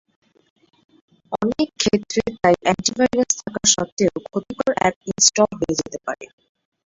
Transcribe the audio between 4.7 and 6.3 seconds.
App install হয়ে যেতে পারে।